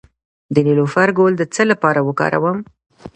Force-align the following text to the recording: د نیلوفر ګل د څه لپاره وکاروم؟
د 0.53 0.55
نیلوفر 0.67 1.07
ګل 1.17 1.33
د 1.37 1.43
څه 1.53 1.61
لپاره 1.71 1.99
وکاروم؟ 2.07 2.57